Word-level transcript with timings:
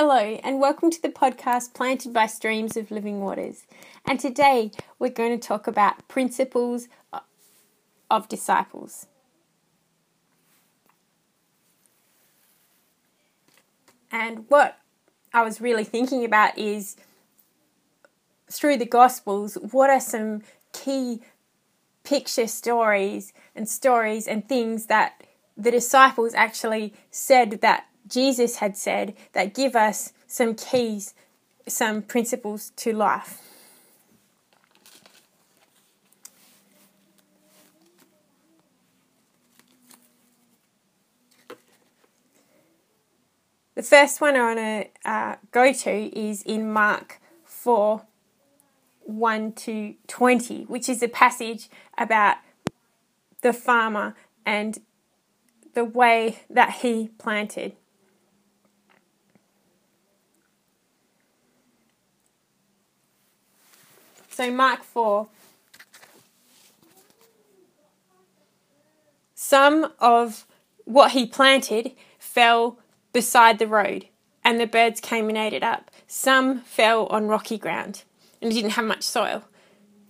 Hello, 0.00 0.38
and 0.44 0.60
welcome 0.60 0.92
to 0.92 1.02
the 1.02 1.08
podcast 1.08 1.74
Planted 1.74 2.12
by 2.12 2.26
Streams 2.26 2.76
of 2.76 2.92
Living 2.92 3.20
Waters. 3.20 3.66
And 4.06 4.20
today 4.20 4.70
we're 5.00 5.10
going 5.10 5.36
to 5.36 5.44
talk 5.44 5.66
about 5.66 6.06
principles 6.06 6.86
of 8.08 8.28
disciples. 8.28 9.08
And 14.12 14.44
what 14.48 14.78
I 15.34 15.42
was 15.42 15.60
really 15.60 15.82
thinking 15.82 16.24
about 16.24 16.56
is 16.56 16.94
through 18.48 18.76
the 18.76 18.86
Gospels, 18.86 19.58
what 19.72 19.90
are 19.90 19.98
some 19.98 20.42
key 20.72 21.22
picture 22.04 22.46
stories 22.46 23.32
and 23.56 23.68
stories 23.68 24.28
and 24.28 24.48
things 24.48 24.86
that 24.86 25.24
the 25.56 25.72
disciples 25.72 26.34
actually 26.34 26.94
said 27.10 27.62
that 27.62 27.87
Jesus 28.08 28.56
had 28.56 28.76
said 28.76 29.14
that 29.32 29.54
give 29.54 29.76
us 29.76 30.12
some 30.26 30.54
keys, 30.54 31.14
some 31.66 32.02
principles 32.02 32.72
to 32.76 32.92
life. 32.92 33.42
The 43.74 43.84
first 43.84 44.20
one 44.20 44.34
I 44.34 44.54
want 44.54 44.58
to 44.58 45.08
uh, 45.08 45.36
go 45.52 45.72
to 45.72 46.18
is 46.18 46.42
in 46.42 46.72
Mark 46.72 47.20
4 47.44 48.02
1 49.04 49.52
to 49.52 49.94
20, 50.08 50.64
which 50.64 50.88
is 50.88 51.00
a 51.00 51.08
passage 51.08 51.70
about 51.96 52.38
the 53.40 53.52
farmer 53.52 54.16
and 54.44 54.80
the 55.74 55.84
way 55.84 56.40
that 56.50 56.78
he 56.82 57.10
planted. 57.18 57.76
So, 64.38 64.52
Mark 64.52 64.84
4. 64.84 65.26
Some 69.34 69.92
of 69.98 70.46
what 70.84 71.10
he 71.10 71.26
planted 71.26 71.96
fell 72.20 72.78
beside 73.12 73.58
the 73.58 73.66
road, 73.66 74.06
and 74.44 74.60
the 74.60 74.68
birds 74.68 75.00
came 75.00 75.28
and 75.28 75.36
ate 75.36 75.54
it 75.54 75.64
up. 75.64 75.90
Some 76.06 76.60
fell 76.60 77.06
on 77.06 77.26
rocky 77.26 77.58
ground, 77.58 78.04
and 78.40 78.52
didn't 78.52 78.78
have 78.78 78.84
much 78.84 79.02
soil. 79.02 79.42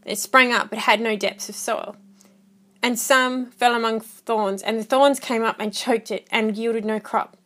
It 0.04 0.18
sprang 0.18 0.52
up 0.52 0.68
but 0.68 0.80
had 0.80 1.00
no 1.00 1.16
depths 1.16 1.48
of 1.48 1.54
soil. 1.54 1.96
And 2.82 2.98
some 2.98 3.46
fell 3.46 3.74
among 3.74 4.00
thorns, 4.00 4.62
and 4.62 4.78
the 4.78 4.84
thorns 4.84 5.20
came 5.20 5.42
up 5.42 5.56
and 5.58 5.72
choked 5.72 6.10
it 6.10 6.28
and 6.30 6.54
yielded 6.54 6.84
no 6.84 7.00
crop. 7.00 7.38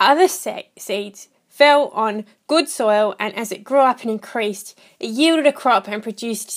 Other 0.00 0.26
seeds 0.26 1.28
fell 1.54 1.86
on 1.90 2.24
good 2.48 2.68
soil, 2.68 3.14
and 3.20 3.32
as 3.36 3.52
it 3.52 3.62
grew 3.62 3.78
up 3.78 4.02
and 4.02 4.10
increased, 4.10 4.76
it 4.98 5.10
yielded 5.10 5.46
a 5.46 5.52
crop 5.52 5.86
and 5.86 6.02
produced 6.02 6.50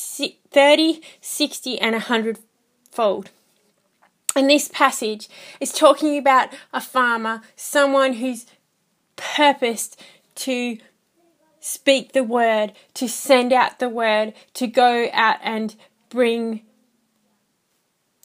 30, 0.52 1.02
60, 1.22 1.80
and 1.80 1.94
100 1.94 2.40
fold. 2.92 3.30
And 4.36 4.50
this 4.50 4.68
passage 4.68 5.30
is 5.59 5.72
talking 5.72 6.18
about 6.18 6.50
a 6.73 6.81
farmer, 6.81 7.42
someone 7.56 8.14
who's 8.14 8.48
purposed 9.16 10.02
to 10.36 10.80
speak 11.59 12.14
the 12.14 12.23
word, 12.23 12.73
to 12.95 13.08
send 13.08 13.53
out 13.53 13.78
the 13.78 13.90
word, 13.90 14.34
to 14.56 14.66
go 14.66 15.09
out 15.14 15.38
and 15.44 15.75
bring 16.09 16.62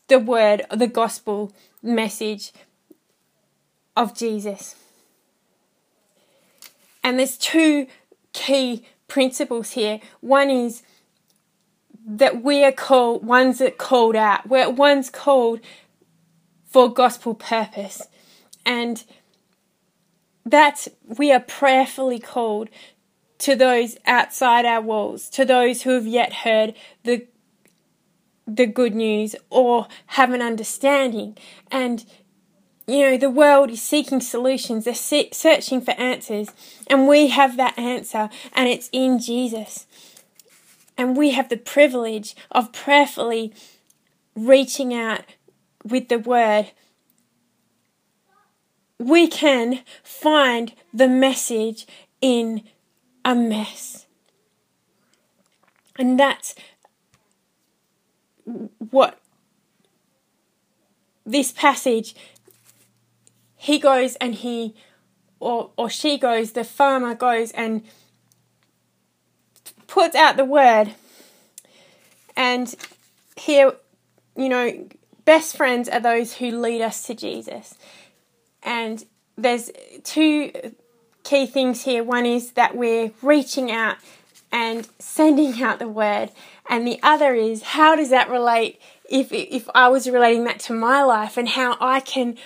the 0.09 0.19
word, 0.19 0.63
the 0.71 0.87
gospel 0.87 1.53
message 1.83 2.51
of 3.95 4.17
Jesus. 4.17 4.75
And 7.03 7.19
there's 7.19 7.37
two 7.37 7.87
key 8.33 8.87
principles 9.09 9.73
here. 9.73 10.01
One 10.21 10.51
is 10.51 10.83
that 12.07 12.43
we 12.43 12.65
are 12.65 12.73
called, 12.73 13.25
one's 13.25 13.59
that 13.59 13.79
called 13.79 14.17
out, 14.17 14.49
where 14.49 14.71
one's 14.71 15.11
called 15.11 15.61
for 16.65 16.93
gospel 16.93 17.35
purpose. 17.35 18.03
And 18.65 19.05
that 20.45 20.89
we 21.05 21.33
are 21.33 21.41
prayerfully 21.41 22.19
called 22.19 22.69
to 23.39 23.57
those 23.57 23.97
outside 24.07 24.65
our 24.65 24.81
walls, 24.81 25.29
to 25.31 25.45
those 25.45 25.83
who 25.83 25.91
have 25.91 26.07
yet 26.07 26.33
heard 26.33 26.75
the 27.05 27.27
the 28.47 28.67
good 28.67 28.95
news 28.95 29.37
or 29.51 29.87
have 30.07 30.33
an 30.33 30.43
understanding. 30.43 31.37
And 31.71 32.05
you 32.87 33.01
know, 33.01 33.17
the 33.17 33.31
world 33.31 33.71
is 33.71 33.81
seeking 33.81 34.21
solutions, 34.21 34.85
they're 34.85 34.95
searching 34.95 35.81
for 35.81 35.93
answers, 35.93 36.49
and 36.89 37.07
we 37.07 37.29
have 37.29 37.57
that 37.57 37.79
answer, 37.79 38.29
and 38.53 38.69
it's 38.69 38.89
in 38.93 39.19
Jesus. 39.19 39.87
And 40.99 41.17
we 41.17 41.31
have 41.31 41.49
the 41.49 41.57
privilege 41.57 42.37
of 42.51 42.73
prayerfully 42.73 43.55
reaching 44.35 44.93
out 44.93 45.23
with 45.85 46.09
the 46.09 46.19
word. 46.19 46.73
We 48.99 49.27
can 49.27 49.81
find 50.03 50.75
the 50.93 51.09
message 51.09 51.87
in 52.21 52.63
a 53.25 53.35
mess. 53.35 54.07
And 55.99 56.19
that's 56.19 56.55
what 58.91 59.19
this 61.25 61.53
passage 61.53 62.15
he 63.63 63.79
goes 63.79 64.17
and 64.17 64.35
he 64.35 64.75
or 65.39 65.71
or 65.77 65.89
she 65.89 66.19
goes, 66.19 66.51
the 66.51 66.65
farmer 66.65 67.15
goes 67.15 67.53
and 67.53 67.83
puts 69.87 70.17
out 70.17 70.37
the 70.37 70.45
word. 70.45 70.95
And 72.37 72.75
here, 73.37 73.75
you 74.37 74.49
know, 74.49 74.89
best 75.25 75.57
friends 75.57 75.89
are 75.89 76.01
those 76.01 76.35
who 76.35 76.51
lead 76.51 76.83
us 76.83 77.05
to 77.05 77.15
Jesus. 77.15 77.77
And 78.65 79.05
there's 79.39 79.71
two 80.03 80.51
key 81.23 81.47
things 81.47 81.85
here. 81.85 82.03
One 82.03 82.27
is 82.27 82.53
that 82.53 82.75
we're 82.75 83.13
reaching 83.23 83.71
out 83.71 83.99
and 84.51 84.89
sending 84.99 85.63
out 85.63 85.79
the 85.79 85.87
word, 85.87 86.33
and 86.69 86.85
the 86.85 86.99
other 87.01 87.33
is 87.35 87.63
how 87.63 87.95
does 87.95 88.11
that 88.11 88.29
relate 88.29 88.81
if 89.09 89.33
if 89.33 89.69
I 89.73 89.87
was 89.87 90.11
relating 90.11 90.43
that 90.45 90.59
to 90.61 90.73
my 90.73 91.05
life 91.05 91.37
and 91.37 91.49
how 91.49 91.77
I 91.81 92.01
can 92.01 92.37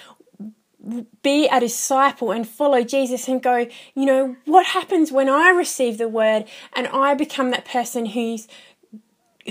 be 1.23 1.49
a 1.49 1.61
disciple 1.61 2.31
and 2.31 2.49
follow 2.49 2.83
Jesus 2.83 3.29
and 3.29 3.43
go, 3.43 3.67
you 3.95 4.07
know, 4.07 4.37
what 4.45 4.67
happens 4.67 5.11
when 5.11 5.29
I 5.29 5.51
receive 5.51 5.99
the 5.99 6.09
word 6.09 6.45
and 6.75 6.87
I 6.89 7.15
become 7.15 7.51
that 7.51 7.65
person 7.65 8.07
who's 8.07 8.49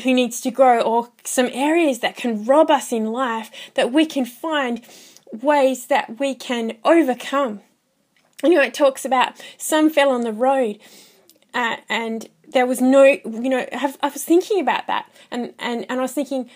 who 0.04 0.14
needs 0.14 0.42
to 0.42 0.52
grow 0.52 0.82
or 0.82 1.10
some 1.24 1.50
areas 1.54 2.00
that 2.00 2.18
can 2.18 2.44
rob 2.44 2.70
us 2.70 2.92
in 2.92 3.14
life 3.14 3.50
that 3.76 3.94
we 3.94 4.06
can 4.06 4.26
find 4.26 4.82
ways 5.32 5.88
that 5.88 6.20
we 6.20 6.36
can 6.36 6.76
overcome. 6.84 7.62
You 8.44 8.56
know, 8.56 8.62
it 8.62 8.74
talks 8.74 9.06
about 9.06 9.42
some 9.58 9.90
fell 9.90 10.10
on 10.10 10.22
the 10.22 10.34
road 10.34 10.80
uh, 11.54 11.78
and 11.88 12.28
there 12.46 12.66
was 12.66 12.82
no, 12.82 13.04
you 13.04 13.50
know, 13.50 13.66
I 13.72 14.10
was 14.10 14.24
thinking 14.24 14.60
about 14.60 14.88
that 14.88 15.10
and, 15.32 15.54
and, 15.60 15.86
and 15.90 16.00
I 16.00 16.02
was 16.02 16.12
thinking, 16.12 16.50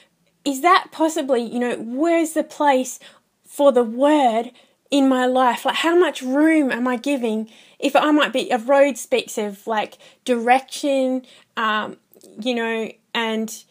is 0.43 0.61
that 0.61 0.87
possibly, 0.91 1.41
you 1.41 1.59
know, 1.59 1.77
where's 1.77 2.33
the 2.33 2.43
place 2.43 2.99
for 3.45 3.71
the 3.71 3.83
word 3.83 4.51
in 4.91 5.07
my 5.07 5.25
life? 5.25 5.65
Like 5.65 5.75
how 5.75 5.95
much 5.95 6.21
room 6.21 6.71
am 6.71 6.87
i 6.87 6.97
giving 6.97 7.49
if 7.77 7.95
i 7.95 8.11
might 8.11 8.33
be 8.33 8.49
a 8.49 8.57
road 8.57 8.97
speaks 8.97 9.37
of 9.37 9.65
like 9.67 9.97
direction 10.25 11.25
um, 11.57 11.97
you 12.39 12.55
know 12.55 12.91
and 13.13 13.63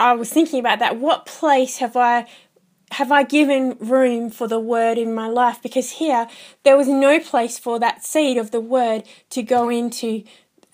i 0.00 0.12
was 0.12 0.30
thinking 0.30 0.60
about 0.60 0.78
that. 0.78 0.96
What 0.98 1.26
place 1.26 1.78
have 1.78 1.96
i 1.96 2.26
have 2.92 3.12
i 3.12 3.22
given 3.22 3.76
room 3.78 4.30
for 4.30 4.48
the 4.48 4.60
word 4.60 4.96
in 4.96 5.14
my 5.14 5.28
life? 5.28 5.60
Because 5.62 5.92
here 5.92 6.26
there 6.62 6.76
was 6.76 6.88
no 6.88 7.20
place 7.20 7.58
for 7.58 7.78
that 7.78 8.04
seed 8.04 8.38
of 8.38 8.50
the 8.50 8.60
word 8.60 9.02
to 9.30 9.42
go 9.42 9.68
into 9.68 10.24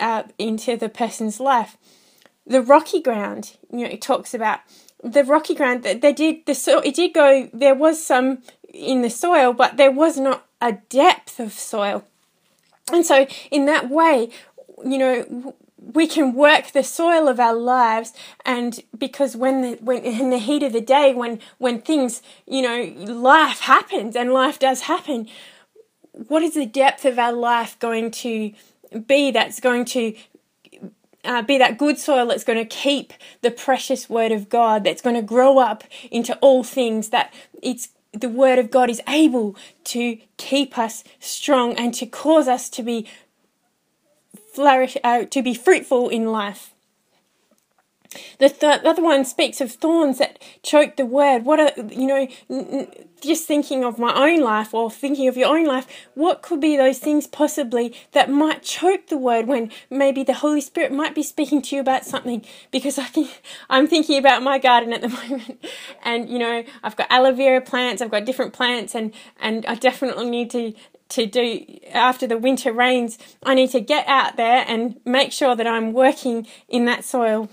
uh, 0.00 0.24
into 0.38 0.76
the 0.76 0.88
person's 0.88 1.40
life. 1.40 1.76
The 2.46 2.62
rocky 2.62 3.00
ground 3.00 3.56
you 3.72 3.80
know 3.80 3.90
it 3.90 4.02
talks 4.02 4.34
about 4.34 4.60
the 5.02 5.24
rocky 5.24 5.54
ground 5.54 5.82
that 5.82 6.00
they 6.00 6.12
did 6.12 6.46
the 6.46 6.54
so 6.54 6.80
it 6.80 6.94
did 6.94 7.12
go 7.12 7.50
there 7.52 7.74
was 7.74 8.04
some 8.04 8.38
in 8.74 9.02
the 9.02 9.10
soil, 9.10 9.52
but 9.52 9.76
there 9.76 9.90
was 9.90 10.18
not 10.18 10.46
a 10.60 10.72
depth 10.72 11.38
of 11.38 11.52
soil. 11.52 12.04
And 12.92 13.06
so, 13.06 13.26
in 13.50 13.66
that 13.66 13.88
way, 13.88 14.30
you 14.84 14.98
know, 14.98 15.54
we 15.78 16.06
can 16.06 16.34
work 16.34 16.72
the 16.72 16.82
soil 16.82 17.28
of 17.28 17.38
our 17.38 17.54
lives 17.54 18.12
and 18.44 18.80
because 18.96 19.36
when 19.36 19.60
the 19.60 19.72
when 19.82 20.02
in 20.02 20.30
the 20.30 20.38
heat 20.38 20.62
of 20.62 20.72
the 20.72 20.80
day 20.80 21.12
when 21.12 21.38
when 21.58 21.78
things 21.78 22.22
you 22.46 22.62
know 22.62 23.12
life 23.12 23.60
happens 23.60 24.16
and 24.16 24.32
life 24.32 24.58
does 24.58 24.82
happen 24.82 25.28
what 26.28 26.42
is 26.42 26.54
the 26.54 26.64
depth 26.64 27.04
of 27.04 27.18
our 27.18 27.34
life 27.34 27.78
going 27.80 28.10
to 28.10 28.50
be 29.06 29.30
that's 29.30 29.60
going 29.60 29.84
to 29.84 30.14
uh, 31.24 31.42
be 31.42 31.58
that 31.58 31.78
good 31.78 31.98
soil 31.98 32.26
that's 32.26 32.44
going 32.44 32.58
to 32.58 32.64
keep 32.64 33.12
the 33.40 33.50
precious 33.50 34.08
word 34.08 34.32
of 34.32 34.48
God, 34.48 34.84
that's 34.84 35.02
going 35.02 35.16
to 35.16 35.22
grow 35.22 35.58
up 35.58 35.84
into 36.10 36.36
all 36.36 36.62
things, 36.62 37.08
that 37.10 37.32
it's 37.62 37.88
the 38.14 38.28
word 38.28 38.58
of 38.58 38.70
God 38.70 38.90
is 38.90 39.00
able 39.08 39.56
to 39.84 40.18
keep 40.36 40.78
us 40.78 41.04
strong 41.20 41.74
and 41.74 41.92
to 41.94 42.06
cause 42.06 42.48
us 42.48 42.68
to 42.70 42.82
be 42.82 43.06
flourish, 44.52 44.96
uh, 45.02 45.24
to 45.24 45.42
be 45.42 45.54
fruitful 45.54 46.08
in 46.08 46.26
life. 46.26 46.73
The, 48.38 48.48
th- 48.48 48.82
the 48.82 48.88
other 48.88 49.02
one 49.02 49.24
speaks 49.24 49.60
of 49.60 49.72
thorns 49.72 50.18
that 50.18 50.42
choke 50.62 50.96
the 50.96 51.06
word. 51.06 51.44
What 51.44 51.60
are, 51.60 51.72
you 51.90 52.06
know, 52.06 52.28
n- 52.50 52.88
just 53.20 53.46
thinking 53.46 53.84
of 53.84 53.98
my 53.98 54.14
own 54.14 54.40
life 54.40 54.74
or 54.74 54.90
thinking 54.90 55.28
of 55.28 55.36
your 55.36 55.56
own 55.56 55.64
life, 55.64 55.86
what 56.14 56.42
could 56.42 56.60
be 56.60 56.76
those 56.76 56.98
things 56.98 57.26
possibly 57.26 57.94
that 58.12 58.30
might 58.30 58.62
choke 58.62 59.08
the 59.08 59.16
word 59.16 59.46
when 59.46 59.70
maybe 59.90 60.22
the 60.22 60.34
Holy 60.34 60.60
Spirit 60.60 60.92
might 60.92 61.14
be 61.14 61.22
speaking 61.22 61.62
to 61.62 61.76
you 61.76 61.80
about 61.80 62.04
something? 62.04 62.44
Because 62.70 62.98
I 62.98 63.08
can, 63.08 63.28
I'm 63.70 63.86
thinking 63.86 64.18
about 64.18 64.42
my 64.42 64.58
garden 64.58 64.92
at 64.92 65.00
the 65.00 65.08
moment 65.28 65.64
and, 66.02 66.28
you 66.28 66.38
know, 66.38 66.64
I've 66.82 66.96
got 66.96 67.10
aloe 67.10 67.32
vera 67.32 67.60
plants, 67.60 68.02
I've 68.02 68.10
got 68.10 68.24
different 68.24 68.52
plants 68.52 68.94
and, 68.94 69.12
and 69.40 69.64
I 69.66 69.74
definitely 69.74 70.28
need 70.28 70.50
to 70.50 70.74
to 71.10 71.26
do 71.26 71.64
after 71.92 72.26
the 72.26 72.38
winter 72.38 72.72
rains, 72.72 73.18
I 73.44 73.54
need 73.54 73.70
to 73.70 73.80
get 73.80 74.06
out 74.08 74.36
there 74.36 74.64
and 74.66 74.98
make 75.04 75.32
sure 75.32 75.54
that 75.54 75.66
I'm 75.66 75.92
working 75.92 76.46
in 76.68 76.86
that 76.86 77.04
soil 77.04 77.48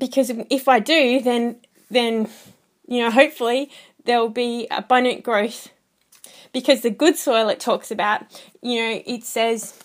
because 0.00 0.32
if 0.50 0.66
I 0.66 0.80
do, 0.80 1.20
then 1.20 1.60
then 1.90 2.28
you 2.88 3.02
know 3.02 3.10
hopefully 3.10 3.70
there 4.04 4.18
will 4.18 4.28
be 4.28 4.66
abundant 4.70 5.22
growth. 5.22 5.68
Because 6.52 6.80
the 6.80 6.90
good 6.90 7.16
soil 7.16 7.48
it 7.48 7.60
talks 7.60 7.92
about, 7.92 8.22
you 8.60 8.80
know, 8.80 9.02
it 9.06 9.22
says 9.22 9.78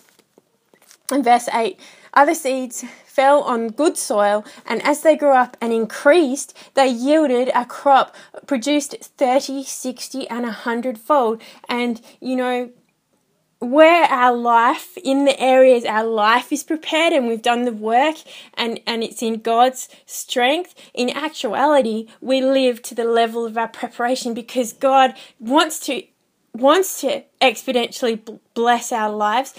in 1.12 1.22
verse 1.22 1.48
8 1.48 1.78
other 2.12 2.34
seeds 2.34 2.84
fell 3.04 3.42
on 3.42 3.68
good 3.68 3.96
soil, 3.96 4.44
and 4.66 4.82
as 4.82 5.02
they 5.02 5.16
grew 5.16 5.34
up 5.34 5.56
and 5.60 5.72
increased, 5.72 6.56
they 6.74 6.88
yielded 6.88 7.50
a 7.54 7.64
crop 7.64 8.16
produced 8.46 8.96
30, 9.18 9.62
60, 9.62 10.28
and 10.28 10.42
100 10.42 10.98
fold. 10.98 11.40
And, 11.68 12.00
you 12.20 12.36
know, 12.36 12.70
where 13.58 14.04
our 14.04 14.36
life 14.36 14.98
in 15.02 15.24
the 15.24 15.40
areas 15.40 15.84
our 15.86 16.04
life 16.04 16.52
is 16.52 16.62
prepared 16.62 17.12
and 17.12 17.26
we've 17.26 17.40
done 17.40 17.64
the 17.64 17.72
work 17.72 18.16
and 18.54 18.80
and 18.86 19.02
it's 19.02 19.22
in 19.22 19.40
God's 19.40 19.88
strength 20.04 20.74
in 20.92 21.08
actuality 21.10 22.06
we 22.20 22.42
live 22.42 22.82
to 22.82 22.94
the 22.94 23.04
level 23.04 23.46
of 23.46 23.56
our 23.56 23.68
preparation 23.68 24.34
because 24.34 24.74
God 24.74 25.14
wants 25.40 25.80
to 25.86 26.02
wants 26.60 27.00
to 27.02 27.22
exponentially 27.40 28.38
bless 28.54 28.92
our 28.92 29.10
lives. 29.10 29.54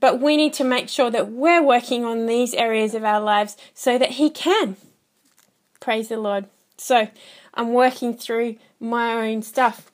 But 0.00 0.20
we 0.20 0.36
need 0.36 0.52
to 0.54 0.64
make 0.64 0.88
sure 0.88 1.10
that 1.10 1.32
we're 1.32 1.62
working 1.62 2.04
on 2.04 2.26
these 2.26 2.54
areas 2.54 2.94
of 2.94 3.04
our 3.04 3.20
lives 3.20 3.56
so 3.74 3.98
that 3.98 4.12
he 4.12 4.30
can. 4.30 4.76
Praise 5.80 6.08
the 6.08 6.18
Lord. 6.18 6.46
So 6.76 7.08
I'm 7.54 7.72
working 7.72 8.16
through 8.16 8.56
my 8.78 9.14
own 9.14 9.42
stuff. 9.42 9.90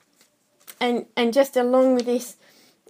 And 0.79 1.05
and 1.15 1.33
just 1.33 1.57
along 1.57 1.95
with 1.95 2.05
this 2.05 2.35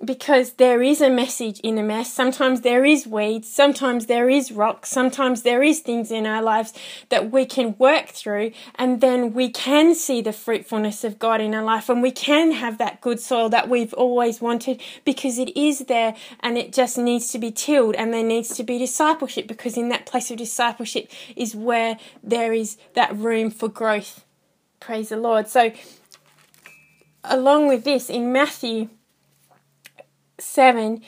because 0.04 0.54
there 0.54 0.82
is 0.82 1.00
a 1.00 1.10
message 1.10 1.60
in 1.62 1.78
a 1.78 1.84
mess. 1.84 2.12
Sometimes 2.12 2.62
there 2.62 2.84
is 2.84 3.08
weeds, 3.08 3.50
sometimes 3.50 4.08
there 4.08 4.30
is 4.30 4.52
rocks, 4.52 4.90
sometimes 4.90 5.44
there 5.44 5.64
is 5.64 5.80
things 5.80 6.12
in 6.12 6.26
our 6.26 6.42
lives 6.42 6.74
that 7.10 7.32
we 7.32 7.46
can 7.46 7.76
work 7.78 8.10
through, 8.10 8.52
and 8.76 9.00
then 9.00 9.34
we 9.34 9.50
can 9.50 9.96
see 9.96 10.22
the 10.22 10.34
fruitfulness 10.34 11.06
of 11.06 11.18
God 11.18 11.40
in 11.40 11.56
our 11.56 11.64
life, 11.64 11.88
and 11.88 12.02
we 12.02 12.12
can 12.12 12.52
have 12.52 12.78
that 12.78 13.00
good 13.00 13.22
soil 13.22 13.48
that 13.50 13.70
we've 13.70 13.94
always 13.94 14.42
wanted 14.42 14.82
because 15.06 15.40
it 15.40 15.56
is 15.56 15.80
there 15.80 16.16
and 16.42 16.58
it 16.58 16.74
just 16.74 16.98
needs 16.98 17.32
to 17.32 17.40
be 17.40 17.52
tilled, 17.52 17.96
and 17.96 18.14
there 18.14 18.24
needs 18.24 18.50
to 18.56 18.64
be 18.64 18.78
discipleship 18.78 19.48
because 19.48 19.78
in 19.78 19.88
that 19.90 20.06
place 20.06 20.30
of 20.30 20.38
discipleship 20.38 21.10
is 21.38 21.56
where 21.56 21.98
there 22.22 22.52
is 22.52 22.78
that 22.96 23.16
room 23.16 23.50
for 23.50 23.70
growth. 23.70 24.26
Praise 24.82 25.10
the 25.10 25.18
Lord. 25.18 25.48
So, 25.48 25.72
along 27.24 27.70
with 27.70 27.86
this, 27.86 28.10
in 28.10 28.34
Matthew 28.34 28.90
7 30.38 31.02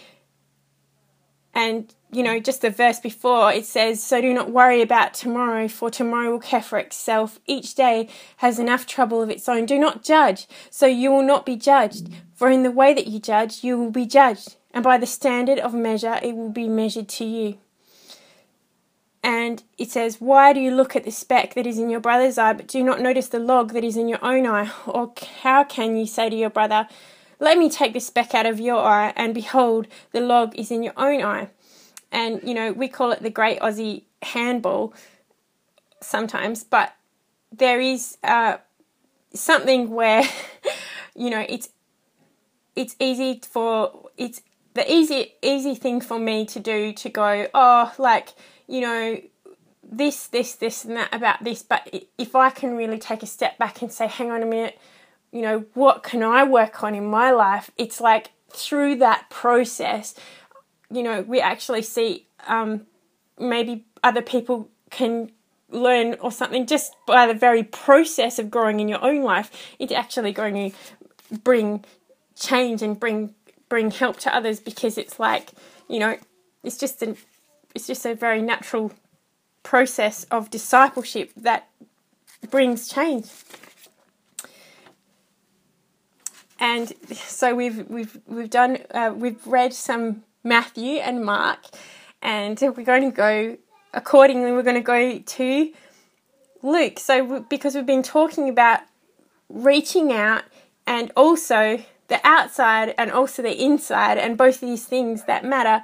and 1.58 1.96
you 2.12 2.22
know 2.22 2.40
just 2.40 2.62
the 2.62 2.70
verse 2.70 3.00
before 3.00 3.52
it 3.52 3.66
says 3.66 4.02
so 4.02 4.22
do 4.22 4.32
not 4.32 4.52
worry 4.52 4.82
about 4.82 5.16
tomorrow 5.16 5.68
for 5.68 5.90
tomorrow 5.90 6.32
will 6.32 6.40
care 6.40 6.62
for 6.62 6.78
itself. 6.78 7.40
Each 7.48 7.74
day 7.74 8.08
has 8.38 8.60
enough 8.60 8.86
trouble 8.86 9.22
of 9.22 9.30
its 9.30 9.50
own. 9.50 9.66
Do 9.66 9.80
not 9.80 10.04
judge 10.04 10.48
so 10.70 10.86
you 10.86 11.12
will 11.12 11.24
not 11.24 11.46
be 11.46 11.56
judged. 11.56 12.10
For 12.34 12.50
in 12.50 12.62
the 12.62 12.72
way 12.72 12.94
that 12.94 13.08
you 13.08 13.20
judge 13.20 13.64
you 13.64 13.78
will 13.78 13.92
be 13.92 14.06
judged 14.06 14.56
and 14.72 14.84
by 14.84 14.98
the 14.98 15.08
standard 15.08 15.58
of 15.58 15.74
measure 15.74 16.20
it 16.22 16.36
will 16.36 16.52
be 16.52 16.70
measured 16.70 17.10
to 17.10 17.26
you. 17.26 17.58
And 19.24 19.64
it 19.80 19.90
says 19.90 20.22
why 20.22 20.54
do 20.54 20.60
you 20.60 20.70
look 20.70 20.96
at 20.96 21.06
the 21.06 21.12
speck 21.12 21.56
that 21.56 21.66
is 21.66 21.80
in 21.80 21.90
your 21.90 22.00
brother's 22.00 22.38
eye 22.38 22.54
but 22.54 22.68
do 22.68 22.84
not 22.84 23.02
notice 23.02 23.30
the 23.30 23.40
log 23.40 23.74
that 23.74 23.84
is 23.84 23.98
in 23.98 24.08
your 24.08 24.24
own 24.24 24.46
eye? 24.46 24.72
Or 24.86 25.12
how 25.42 25.64
can 25.64 25.98
you 25.98 26.06
say 26.06 26.30
to 26.30 26.36
your 26.36 26.52
brother 26.52 26.88
let 27.40 27.58
me 27.58 27.70
take 27.70 27.94
this 27.94 28.08
speck 28.08 28.34
out 28.34 28.46
of 28.46 28.60
your 28.60 28.84
eye, 28.84 29.14
and 29.16 29.34
behold, 29.34 29.88
the 30.12 30.22
log 30.22 30.58
is 30.58 30.72
in 30.72 30.84
your 30.84 30.94
own 30.98 31.22
eye. 31.22 31.50
And, 32.12 32.42
you 32.44 32.54
know, 32.54 32.72
we 32.72 32.88
call 32.88 33.12
it 33.12 33.22
the 33.22 33.30
great 33.30 33.60
Aussie 33.60 34.04
handball 34.22 34.94
sometimes, 36.02 36.64
but 36.64 36.96
there 37.52 37.80
is 37.80 38.18
uh, 38.24 38.58
something 39.34 39.92
where, 39.92 40.24
you 41.16 41.30
know, 41.30 41.46
it's 41.48 41.70
it's 42.78 42.96
easy 43.00 43.42
for 43.44 44.10
it's 44.18 44.42
the 44.76 44.90
easy 44.94 45.34
easy 45.42 45.74
thing 45.74 46.00
for 46.00 46.20
me 46.20 46.46
to 46.46 46.60
do 46.60 46.94
to 46.94 47.10
go 47.10 47.48
oh 47.56 47.92
like 47.98 48.30
you 48.68 48.80
know 48.80 49.20
this 49.84 50.28
this 50.28 50.54
this 50.54 50.86
and 50.86 50.96
that 50.96 51.12
about 51.12 51.44
this 51.44 51.64
but 51.64 51.90
if 52.20 52.36
i 52.36 52.52
can 52.52 52.78
really 52.78 53.00
take 53.00 53.24
a 53.24 53.26
step 53.26 53.58
back 53.58 53.82
and 53.82 53.92
say 53.92 54.06
hang 54.06 54.30
on 54.30 54.44
a 54.44 54.46
minute 54.46 54.78
you 55.32 55.42
know, 55.42 55.66
what 55.74 56.04
can 56.04 56.24
I 56.24 56.44
work 56.44 56.84
on 56.84 56.96
in 56.96 57.06
my 57.06 57.32
life? 57.32 57.72
It's 57.78 58.00
like 58.00 58.32
through 58.50 58.98
that 58.98 59.30
process, 59.30 60.16
you 60.92 61.04
know, 61.04 61.22
we 61.22 61.40
actually 61.40 61.82
see 61.82 62.28
um, 62.48 62.86
maybe 63.40 63.86
other 64.04 64.22
people 64.22 64.70
can 64.90 65.32
learn 65.70 66.16
or 66.22 66.32
something 66.32 66.66
just 66.66 66.96
by 67.06 67.28
the 67.28 67.34
very 67.34 67.64
process 67.64 68.40
of 68.40 68.50
growing 68.50 68.80
in 68.80 68.88
your 68.88 69.04
own 69.04 69.22
life. 69.22 69.52
It's 69.80 69.92
actually 69.92 70.32
going 70.32 70.72
to 70.72 71.40
bring 71.40 71.84
change 72.36 72.82
and 72.82 73.00
bring 73.00 73.34
bring 73.68 73.92
help 73.92 74.18
to 74.18 74.34
others 74.34 74.60
because 74.62 74.98
it's 74.98 75.20
like 75.20 75.52
you 75.90 76.00
know 76.00 76.16
it's 76.64 76.78
just 76.78 77.02
an 77.02 77.18
it's 77.76 77.88
just 77.88 78.06
a 78.06 78.16
very 78.16 78.42
natural 78.42 78.92
process 79.64 80.24
of 80.26 80.50
discipleship 80.50 81.32
that 81.36 81.68
brings 82.50 82.88
change. 82.88 83.26
And 86.60 86.94
so 87.14 87.56
we've 87.56 87.88
we've 87.90 88.20
we've 88.28 88.50
done 88.50 88.80
uh, 88.92 89.14
we've 89.16 89.46
read 89.46 89.74
some 89.74 90.24
Matthew 90.44 90.98
and 90.98 91.24
Mark, 91.24 91.60
and 92.22 92.60
we're 92.60 92.84
going 92.84 93.04
to 93.04 93.16
go 93.16 93.58
accordingly. 93.94 94.52
We're 94.52 94.64
going 94.64 94.76
to 94.76 94.82
go 94.82 95.20
to 95.20 95.74
Luke. 96.64 97.00
So 97.00 97.42
because 97.42 97.76
we've 97.76 97.86
been 97.86 98.04
talking 98.04 98.50
about 98.50 98.82
reaching 99.50 100.12
out 100.12 100.44
and 100.86 101.12
also 101.16 101.84
the 102.08 102.20
outside 102.24 102.96
and 102.98 103.12
also 103.12 103.42
the 103.42 103.64
inside 103.64 104.18
and 104.18 104.38
both 104.38 104.56
of 104.56 104.70
these 104.70 104.86
things 104.86 105.26
that 105.26 105.44
matter. 105.44 105.84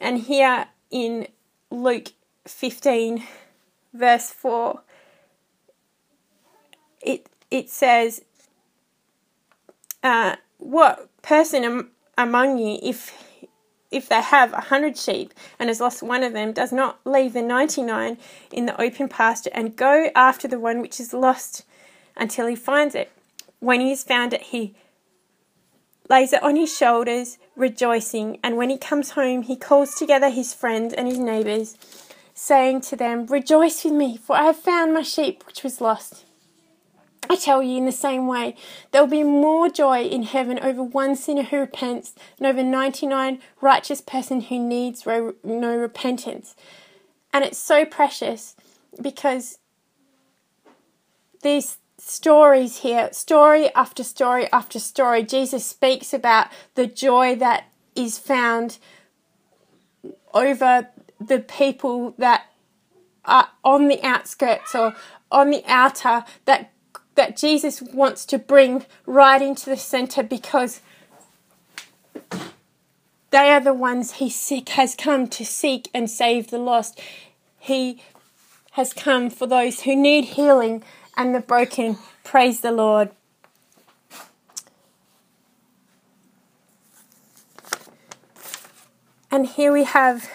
And 0.00 0.18
here 0.18 0.66
in 0.90 1.28
Luke 1.70 2.08
15 2.46 3.22
verse 3.94 4.30
4 4.30 4.80
it 7.02 7.26
it 7.50 7.70
says 7.70 8.24
uh, 10.02 10.36
what 10.58 11.08
person 11.22 11.64
am, 11.64 11.90
among 12.18 12.58
you, 12.58 12.78
if 12.82 13.12
if 13.90 14.08
they 14.08 14.22
have 14.22 14.54
a 14.54 14.60
hundred 14.60 14.96
sheep 14.96 15.34
and 15.58 15.68
has 15.68 15.80
lost 15.80 16.02
one 16.02 16.22
of 16.22 16.32
them, 16.32 16.52
does 16.52 16.72
not 16.72 16.98
leave 17.04 17.34
the 17.34 17.42
ninety 17.42 17.82
nine 17.82 18.16
in 18.50 18.66
the 18.66 18.80
open 18.80 19.08
pasture 19.08 19.50
and 19.52 19.76
go 19.76 20.10
after 20.14 20.48
the 20.48 20.58
one 20.58 20.80
which 20.80 20.98
is 20.98 21.12
lost 21.12 21.64
until 22.16 22.46
he 22.46 22.56
finds 22.56 22.94
it. 22.94 23.10
When 23.60 23.80
he 23.80 23.90
has 23.90 24.02
found 24.02 24.32
it, 24.32 24.42
he 24.42 24.74
lays 26.08 26.32
it 26.32 26.42
on 26.42 26.56
his 26.56 26.76
shoulders, 26.76 27.38
rejoicing. 27.56 28.38
And 28.42 28.56
when 28.56 28.70
he 28.70 28.78
comes 28.78 29.10
home, 29.10 29.42
he 29.42 29.56
calls 29.56 29.94
together 29.94 30.30
his 30.30 30.52
friends 30.52 30.92
and 30.94 31.06
his 31.06 31.18
neighbours, 31.18 31.76
saying 32.34 32.80
to 32.82 32.96
them, 32.96 33.26
Rejoice 33.26 33.84
with 33.84 33.94
me, 33.94 34.16
for 34.16 34.36
I 34.36 34.44
have 34.44 34.56
found 34.56 34.92
my 34.92 35.02
sheep 35.02 35.44
which 35.46 35.62
was 35.62 35.80
lost. 35.80 36.24
I 37.30 37.36
tell 37.36 37.62
you, 37.62 37.78
in 37.78 37.86
the 37.86 37.92
same 37.92 38.26
way, 38.26 38.56
there 38.90 39.02
will 39.02 39.10
be 39.10 39.22
more 39.22 39.68
joy 39.68 40.02
in 40.02 40.24
heaven 40.24 40.58
over 40.58 40.82
one 40.82 41.16
sinner 41.16 41.44
who 41.44 41.58
repents 41.58 42.14
than 42.36 42.46
over 42.46 42.62
99 42.62 43.38
righteous 43.60 44.00
person 44.00 44.42
who 44.42 44.58
needs 44.58 45.06
no 45.06 45.76
repentance. 45.76 46.54
And 47.32 47.44
it's 47.44 47.58
so 47.58 47.84
precious 47.84 48.54
because 49.00 49.58
these 51.42 51.78
stories 51.98 52.78
here, 52.78 53.08
story 53.12 53.72
after 53.74 54.02
story 54.02 54.50
after 54.52 54.78
story, 54.78 55.22
Jesus 55.22 55.64
speaks 55.64 56.12
about 56.12 56.48
the 56.74 56.86
joy 56.86 57.36
that 57.36 57.64
is 57.94 58.18
found 58.18 58.78
over 60.34 60.88
the 61.20 61.38
people 61.38 62.14
that 62.18 62.46
are 63.24 63.48
on 63.64 63.88
the 63.88 64.02
outskirts 64.02 64.74
or 64.74 64.94
on 65.30 65.50
the 65.50 65.62
outer 65.66 66.24
that 66.44 66.71
that 67.14 67.36
Jesus 67.36 67.82
wants 67.82 68.24
to 68.26 68.38
bring 68.38 68.86
right 69.06 69.42
into 69.42 69.68
the 69.68 69.76
center 69.76 70.22
because 70.22 70.80
they 73.30 73.50
are 73.50 73.60
the 73.60 73.74
ones 73.74 74.12
he 74.12 74.28
seek, 74.28 74.70
has 74.70 74.94
come 74.94 75.26
to 75.28 75.44
seek 75.44 75.88
and 75.94 76.10
save 76.10 76.50
the 76.50 76.58
lost. 76.58 77.00
He 77.58 78.02
has 78.72 78.92
come 78.92 79.30
for 79.30 79.46
those 79.46 79.82
who 79.82 79.96
need 79.96 80.24
healing 80.24 80.82
and 81.16 81.34
the 81.34 81.40
broken. 81.40 81.98
Praise 82.24 82.60
the 82.60 82.72
Lord. 82.72 83.10
And 89.30 89.46
here 89.46 89.72
we 89.72 89.84
have 89.84 90.28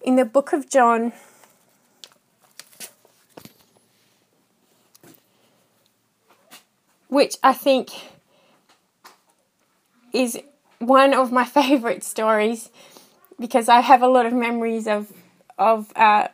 in 0.00 0.16
the 0.16 0.24
book 0.24 0.52
of 0.52 0.68
John, 0.68 1.12
which 7.18 7.34
I 7.42 7.52
think 7.52 7.90
is 10.12 10.38
one 10.78 11.12
of 11.14 11.32
my 11.32 11.44
favorite 11.60 12.04
stories 12.04 12.70
because 13.40 13.68
I 13.68 13.80
have 13.80 14.02
a 14.02 14.06
lot 14.06 14.24
of 14.24 14.32
memories 14.32 14.86
of 14.86 15.12
of 15.58 15.92
uh, 15.96 16.28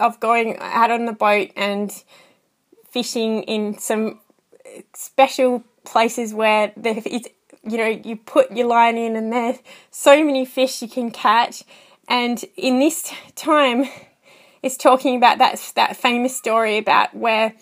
of 0.00 0.18
going 0.18 0.56
out 0.60 0.90
on 0.90 1.04
the 1.04 1.12
boat 1.12 1.50
and 1.56 1.92
fishing 2.88 3.42
in 3.42 3.76
some 3.78 4.18
special 4.94 5.62
places 5.84 6.32
where 6.32 6.72
is 6.76 7.28
you 7.64 7.76
know, 7.76 7.88
you 7.88 8.16
put 8.16 8.50
your 8.50 8.66
line 8.66 8.96
in 8.96 9.14
and 9.14 9.30
there's 9.30 9.58
so 9.90 10.24
many 10.24 10.46
fish 10.46 10.80
you 10.80 10.88
can 10.88 11.10
catch. 11.10 11.64
And 12.08 12.42
in 12.56 12.78
this 12.78 13.12
time, 13.36 13.84
it's 14.62 14.78
talking 14.78 15.16
about 15.16 15.36
that, 15.36 15.72
that 15.74 15.98
famous 15.98 16.34
story 16.34 16.78
about 16.78 17.14
where 17.14 17.52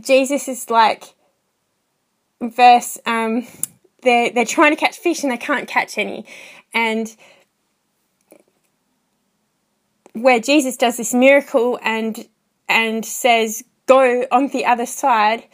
Jesus 0.00 0.48
is 0.48 0.70
like, 0.70 1.14
verse, 2.40 2.98
um, 3.06 3.46
they're, 4.02 4.30
they're 4.30 4.44
trying 4.44 4.72
to 4.72 4.76
catch 4.76 4.98
fish 4.98 5.22
and 5.22 5.32
they 5.32 5.36
can't 5.36 5.68
catch 5.68 5.98
any. 5.98 6.24
And 6.74 7.14
where 10.12 10.40
Jesus 10.40 10.76
does 10.76 10.96
this 10.96 11.14
miracle 11.14 11.78
and 11.82 12.28
and 12.68 13.04
says, 13.04 13.64
Go 13.86 14.26
on 14.30 14.48
the 14.48 14.66
other 14.66 14.84
side, 14.84 15.44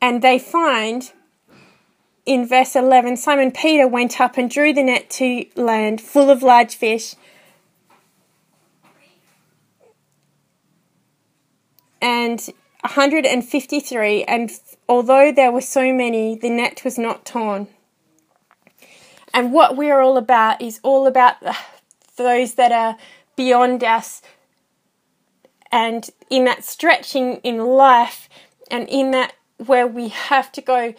and 0.00 0.22
they 0.22 0.38
find 0.38 1.12
in 2.24 2.46
verse 2.46 2.76
11 2.76 3.16
Simon 3.16 3.50
Peter 3.50 3.88
went 3.88 4.20
up 4.20 4.38
and 4.38 4.48
drew 4.48 4.72
the 4.72 4.84
net 4.84 5.10
to 5.10 5.44
land 5.56 6.00
full 6.00 6.30
of 6.30 6.42
large 6.42 6.76
fish. 6.76 7.16
And 12.00 12.48
153, 12.82 14.24
and 14.24 14.50
although 14.88 15.32
there 15.32 15.52
were 15.52 15.60
so 15.60 15.92
many, 15.92 16.36
the 16.36 16.50
net 16.50 16.82
was 16.84 16.98
not 16.98 17.24
torn. 17.24 17.68
And 19.32 19.52
what 19.52 19.76
we 19.76 19.90
are 19.90 20.00
all 20.00 20.16
about 20.16 20.60
is 20.60 20.80
all 20.82 21.06
about 21.06 21.36
those 22.16 22.54
that 22.54 22.72
are 22.72 22.96
beyond 23.36 23.84
us, 23.84 24.22
and 25.70 26.08
in 26.28 26.44
that 26.44 26.64
stretching 26.64 27.36
in 27.36 27.58
life, 27.58 28.28
and 28.70 28.88
in 28.88 29.10
that 29.12 29.34
where 29.58 29.86
we 29.86 30.08
have 30.08 30.50
to 30.52 30.60
go 30.60 30.94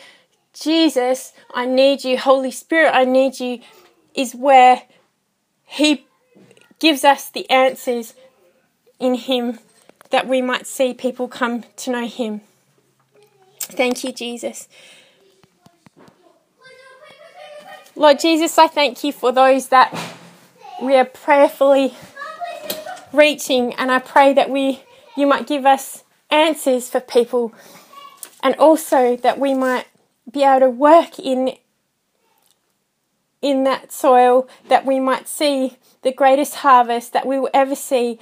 Jesus, 0.53 1.33
I 1.53 1.65
need 1.65 2.03
you. 2.03 2.17
Holy 2.17 2.51
Spirit, 2.51 2.91
I 2.93 3.05
need 3.05 3.39
you, 3.39 3.61
is 4.13 4.35
where 4.35 4.83
He 5.65 6.05
gives 6.79 7.03
us 7.03 7.29
the 7.29 7.50
answers 7.50 8.13
in 9.00 9.15
Him 9.15 9.59
that 10.12 10.27
we 10.27 10.41
might 10.41 10.68
see 10.68 10.94
people 10.94 11.27
come 11.27 11.63
to 11.77 11.91
know 11.91 12.06
Him. 12.06 12.41
Thank 13.60 14.03
you, 14.03 14.12
Jesus. 14.12 14.68
Lord 17.96 18.20
Jesus, 18.20 18.58
I 18.58 18.68
thank 18.68 19.03
you 19.03 19.12
for 19.12 19.32
those 19.32 19.68
that 19.68 19.94
we 20.82 20.96
are 20.96 21.06
prayerfully 21.06 21.94
reaching, 23.13 23.74
and 23.75 23.91
I 23.91 24.00
pray 24.00 24.34
that 24.34 24.50
we, 24.50 24.84
you 25.15 25.27
might 25.27 25.48
give 25.48 25.65
us 25.65 26.03
answers 26.30 26.89
for 26.89 27.00
people, 27.00 27.53
and 28.41 28.56
also 28.56 29.15
that 29.18 29.39
we 29.39 29.53
might 29.53 29.86
be 30.32 30.44
able 30.44 30.62
to 30.62 30.70
work 30.70 31.20
in 31.20 31.56
in 33.41 33.63
that 33.63 33.91
soil 33.91 34.48
that 34.68 34.86
we 34.86 35.00
might 35.00 35.27
see 35.27 35.77
the 36.03 36.12
greatest 36.12 36.58
harvest 36.58 37.12
that 37.13 37.25
we 37.25 37.39
will 37.39 37.50
ever 37.53 37.75
see 37.75 38.20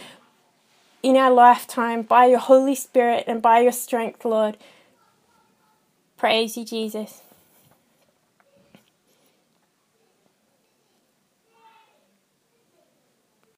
in 1.01 1.15
our 1.15 1.31
lifetime 1.31 2.01
by 2.01 2.25
your 2.25 2.39
Holy 2.39 2.75
Spirit 2.75 3.23
and 3.27 3.41
by 3.41 3.59
your 3.61 3.71
strength, 3.71 4.25
Lord. 4.25 4.57
Praise 6.17 6.57
you, 6.57 6.65
Jesus. 6.65 7.21